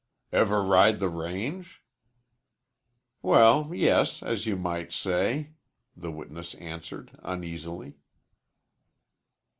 [0.31, 1.83] "Ever ride the range?"
[3.21, 5.51] "Well, yes, as you might say,"
[5.95, 7.99] the witness answered uneasily.